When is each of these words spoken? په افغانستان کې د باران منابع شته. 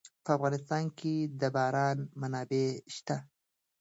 په 0.25 0.29
افغانستان 0.37 0.83
کې 0.99 1.15
د 1.39 1.41
باران 1.55 1.97
منابع 2.21 2.67
شته. 2.95 3.17